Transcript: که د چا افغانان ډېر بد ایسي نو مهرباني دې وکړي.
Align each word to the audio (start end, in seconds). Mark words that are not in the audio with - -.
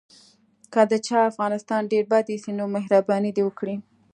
که 0.73 0.81
د 0.91 0.93
چا 1.07 1.17
افغانان 1.29 1.83
ډېر 1.93 2.03
بد 2.11 2.25
ایسي 2.33 2.51
نو 2.59 2.65
مهرباني 2.75 3.31
دې 3.35 3.43
وکړي. 3.45 3.75